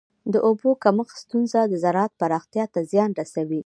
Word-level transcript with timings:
د 0.33 0.35
اوبو 0.47 0.69
د 0.75 0.79
کمښت 0.83 1.15
ستونزه 1.23 1.59
د 1.67 1.73
زراعت 1.83 2.13
پراختیا 2.21 2.65
ته 2.73 2.79
زیان 2.91 3.11
رسوي. 3.19 3.59